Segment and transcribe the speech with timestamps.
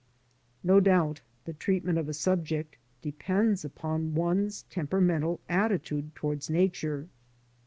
[0.63, 7.07] No doubt the treatment of a subject depends upon one's temperamental attitude toward Nature.